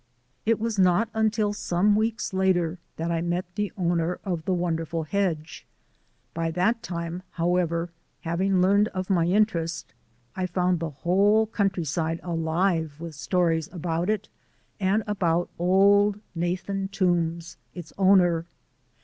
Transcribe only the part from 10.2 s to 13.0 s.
I found the whole countryside alive